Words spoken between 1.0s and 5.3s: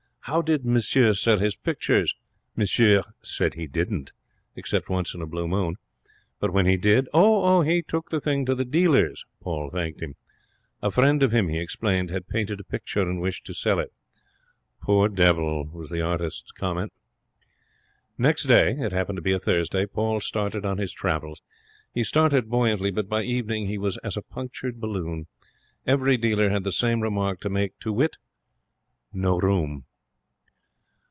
sell his pictures? Monsieur said he didn't, except once in a